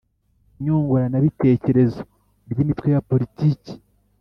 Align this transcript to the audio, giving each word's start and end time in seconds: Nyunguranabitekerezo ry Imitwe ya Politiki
Nyunguranabitekerezo 0.61 2.01
ry 2.51 2.57
Imitwe 2.63 2.87
ya 2.93 3.03
Politiki 3.09 3.73